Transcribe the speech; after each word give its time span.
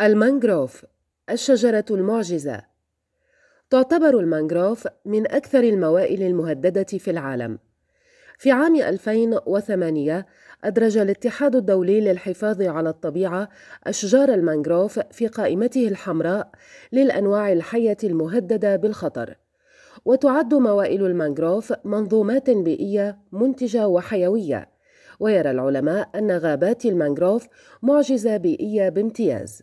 المانجروف 0.00 0.84
الشجرة 1.30 1.84
المعجزة 1.90 2.62
تعتبر 3.70 4.18
المانجروف 4.18 4.88
من 5.04 5.30
أكثر 5.32 5.58
الموائل 5.58 6.22
المهددة 6.22 6.82
في 6.84 7.10
العالم. 7.10 7.58
في 8.38 8.50
عام 8.50 8.76
2008 8.76 10.26
أدرج 10.64 10.98
الاتحاد 10.98 11.56
الدولي 11.56 12.00
للحفاظ 12.00 12.62
على 12.62 12.88
الطبيعة 12.88 13.48
أشجار 13.86 14.28
المانجروف 14.34 14.98
في 14.98 15.26
قائمته 15.26 15.88
الحمراء 15.88 16.50
للأنواع 16.92 17.52
الحية 17.52 17.98
المهددة 18.04 18.76
بالخطر. 18.76 19.36
وتعد 20.04 20.54
موائل 20.54 21.06
المانجروف 21.06 21.72
منظومات 21.84 22.50
بيئية 22.50 23.18
منتجة 23.32 23.88
وحيوية، 23.88 24.68
ويرى 25.20 25.50
العلماء 25.50 26.10
أن 26.14 26.30
غابات 26.30 26.84
المانجروف 26.84 27.46
معجزة 27.82 28.36
بيئية 28.36 28.88
بامتياز. 28.88 29.62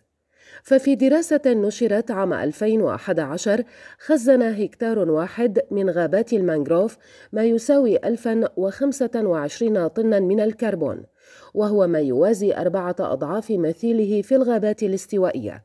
ففي 0.63 0.95
دراسة 0.95 1.41
نشرت 1.45 2.12
عام 2.12 2.34
2011 2.34 3.63
خزن 3.99 4.41
هكتار 4.41 4.99
واحد 4.99 5.59
من 5.71 5.89
غابات 5.89 6.34
المانجروف 6.34 6.98
ما 7.31 7.43
يساوي 7.43 7.98
1025 7.98 9.88
طنا 9.88 10.20
من 10.20 10.39
الكربون 10.39 11.03
وهو 11.53 11.88
ما 11.88 11.99
يوازي 11.99 12.53
أربعة 12.53 12.95
أضعاف 12.99 13.52
مثيله 13.52 14.21
في 14.21 14.35
الغابات 14.35 14.84
الاستوائية. 14.84 15.63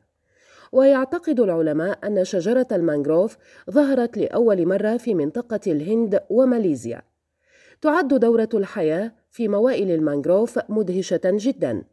ويعتقد 0.71 1.39
العلماء 1.39 1.99
أن 2.07 2.25
شجرة 2.25 2.67
المانجروف 2.71 3.37
ظهرت 3.71 4.17
لأول 4.17 4.67
مرة 4.67 4.97
في 4.97 5.13
منطقة 5.15 5.59
الهند 5.67 6.19
وماليزيا. 6.29 7.01
تعد 7.81 8.07
دورة 8.07 8.49
الحياة 8.53 9.11
في 9.31 9.47
موائل 9.47 9.91
المانجروف 9.91 10.59
مدهشة 10.69 11.21
جداً. 11.25 11.83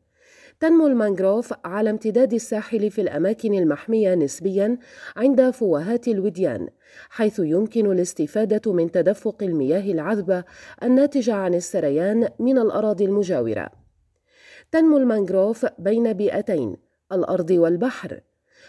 تنمو 0.60 0.86
المانجروف 0.86 1.54
على 1.64 1.90
امتداد 1.90 2.34
الساحل 2.34 2.90
في 2.90 3.00
الأماكن 3.00 3.54
المحمية 3.54 4.14
نسبياً 4.14 4.78
عند 5.16 5.50
فوهات 5.50 6.08
الوديان، 6.08 6.68
حيث 7.10 7.38
يمكن 7.38 7.92
الاستفادة 7.92 8.72
من 8.72 8.90
تدفق 8.90 9.42
المياه 9.42 9.92
العذبة 9.92 10.44
الناتجة 10.82 11.34
عن 11.34 11.54
السريان 11.54 12.28
من 12.38 12.58
الأراضي 12.58 13.04
المجاورة. 13.04 13.70
تنمو 14.72 14.96
المانجروف 14.96 15.66
بين 15.78 16.12
بيئتين، 16.12 16.76
الأرض 17.12 17.50
والبحر، 17.50 18.20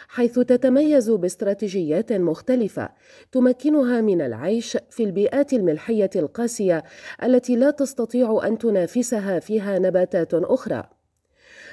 حيث 0.07 0.39
تتميز 0.39 1.09
باستراتيجيات 1.09 2.13
مختلفة 2.13 2.89
تمكنها 3.31 4.01
من 4.01 4.21
العيش 4.21 4.77
في 4.89 5.03
البيئات 5.03 5.53
الملحية 5.53 6.09
القاسية 6.15 6.83
التي 7.23 7.55
لا 7.55 7.71
تستطيع 7.71 8.41
أن 8.43 8.57
تنافسها 8.57 9.39
فيها 9.39 9.79
نباتات 9.79 10.33
أخرى. 10.33 10.96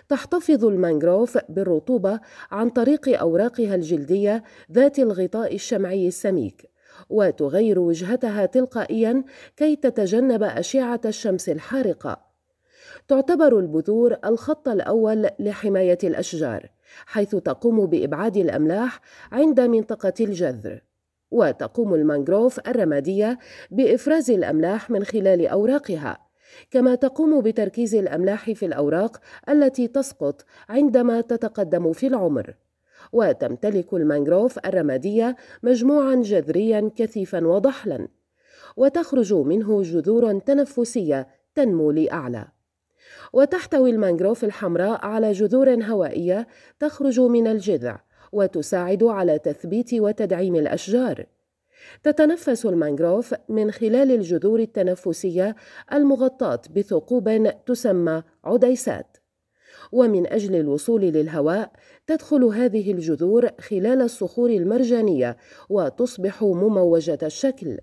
تحتفظ 0.08 0.64
المانجروف 0.64 1.38
بالرطوبة 1.48 2.20
عن 2.50 2.70
طريق 2.70 3.18
أوراقها 3.20 3.74
الجلدية 3.74 4.42
ذات 4.72 4.98
الغطاء 4.98 5.54
الشمعي 5.54 6.08
السميك 6.08 6.70
وتغير 7.10 7.78
وجهتها 7.78 8.46
تلقائيا 8.46 9.24
كي 9.56 9.76
تتجنب 9.76 10.42
أشعة 10.42 11.00
الشمس 11.04 11.48
الحارقة. 11.48 12.20
تعتبر 13.08 13.58
البذور 13.58 14.16
الخط 14.24 14.68
الأول 14.68 15.28
لحماية 15.38 15.98
الأشجار 16.04 16.70
حيث 17.06 17.36
تقوم 17.36 17.86
بإبعاد 17.86 18.36
الأملاح 18.36 19.00
عند 19.32 19.60
منطقة 19.60 20.12
الجذر 20.20 20.80
وتقوم 21.30 21.94
المانجروف 21.94 22.60
الرمادية 22.68 23.38
بإفراز 23.70 24.30
الأملاح 24.30 24.90
من 24.90 25.04
خلال 25.04 25.46
أوراقها. 25.46 26.23
كما 26.70 26.94
تقوم 26.94 27.40
بتركيز 27.40 27.94
الأملاح 27.94 28.50
في 28.50 28.66
الأوراق 28.66 29.20
التي 29.48 29.88
تسقط 29.88 30.44
عندما 30.68 31.20
تتقدم 31.20 31.92
في 31.92 32.06
العمر. 32.06 32.54
وتمتلك 33.12 33.94
المانجروف 33.94 34.58
الرمادية 34.58 35.36
مجموعا 35.62 36.14
جذريا 36.14 36.90
كثيفا 36.96 37.46
وضحلا 37.46 38.08
وتخرج 38.76 39.34
منه 39.34 39.82
جذور 39.82 40.38
تنفسية 40.38 41.28
تنمو 41.54 41.90
لأعلى. 41.90 42.44
وتحتوي 43.32 43.90
المانجروف 43.90 44.44
الحمراء 44.44 45.06
على 45.06 45.32
جذور 45.32 45.84
هوائية 45.84 46.46
تخرج 46.78 47.20
من 47.20 47.46
الجذع 47.46 48.00
وتساعد 48.32 49.02
على 49.02 49.38
تثبيت 49.38 49.94
وتدعيم 49.94 50.56
الأشجار. 50.56 51.26
تتنفس 52.02 52.66
المانجروف 52.66 53.34
من 53.48 53.70
خلال 53.70 54.10
الجذور 54.10 54.60
التنفسية 54.60 55.56
المغطاة 55.92 56.60
بثقوب 56.76 57.48
تسمى 57.66 58.22
عديسات. 58.44 59.16
ومن 59.92 60.26
أجل 60.26 60.54
الوصول 60.54 61.00
للهواء 61.00 61.72
تدخل 62.06 62.44
هذه 62.44 62.92
الجذور 62.92 63.48
خلال 63.60 64.02
الصخور 64.02 64.50
المرجانية 64.50 65.36
وتصبح 65.70 66.42
مموجة 66.42 67.18
الشكل. 67.22 67.78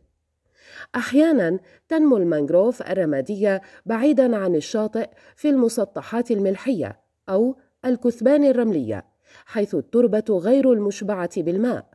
أحيانا 0.96 1.60
تنمو 1.90 2.18
المانجروف 2.18 2.82
الرمادية 2.82 3.62
بعيدا 3.86 4.36
عن 4.36 4.56
الشاطئ 4.56 5.10
في 5.36 5.50
المسطحات 5.50 6.32
الملحية 6.32 7.00
أو 7.30 7.56
الكثبان 7.86 8.44
الرملية 8.44 9.06
حيث 9.46 9.76
التربة 9.76 10.26
غير 10.30 10.74
المشبعة 10.74 11.42
بالماء. 11.42 11.91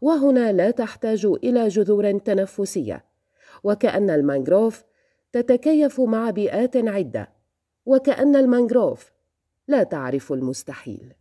وهنا 0.00 0.52
لا 0.52 0.70
تحتاج 0.70 1.26
إلى 1.26 1.68
جذور 1.68 2.18
تنفسية 2.18 3.04
وكأن 3.64 4.10
المانجروف 4.10 4.84
تتكيف 5.32 6.00
مع 6.00 6.30
بيئات 6.30 6.76
عدة 6.76 7.28
وكأن 7.86 8.36
المانجروف 8.36 9.12
لا 9.68 9.82
تعرف 9.82 10.32
المستحيل. 10.32 11.14